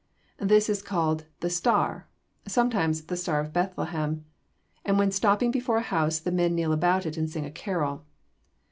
This 0.39 0.67
is 0.67 0.81
called 0.81 1.25
'the 1.41 1.51
Star,' 1.51 2.07
sometimes 2.47 3.03
'the 3.03 3.15
Star 3.17 3.39
of 3.39 3.53
Bethlehem,' 3.53 4.25
and 4.83 4.97
when 4.97 5.11
stopping 5.11 5.51
before 5.51 5.77
a 5.77 5.81
house 5.81 6.17
the 6.17 6.31
men 6.31 6.55
kneel 6.55 6.73
about 6.73 7.05
it 7.05 7.17
and 7.17 7.29
sing 7.29 7.45
a 7.45 7.51
carol. 7.51 8.03